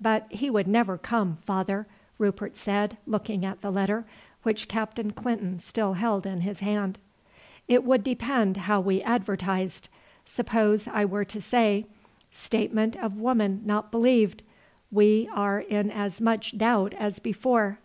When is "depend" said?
8.04-8.56